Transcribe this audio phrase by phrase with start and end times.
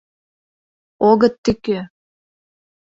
[1.09, 1.79] огыт тӱкӧ.